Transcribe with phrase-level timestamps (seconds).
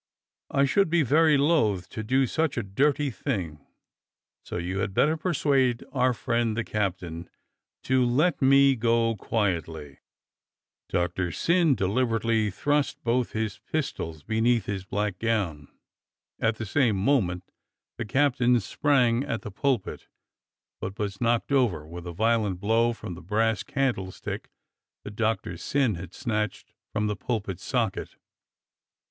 [0.49, 3.63] I should be very loath to do such a dirty thing,
[4.43, 7.29] so you had better persuade our friend the captain
[7.83, 9.99] to let me go quietly."
[10.89, 15.67] Doctor Syn deliberately thrust both his pistols be neath his black gown;
[16.39, 17.43] at the same moment
[17.99, 20.07] the captain sprang at the pulpit,
[20.79, 24.49] but was knocked over with a violent blow from the brass candlestick
[25.03, 28.15] that Doctor Syn had snatched from the pulpit socket.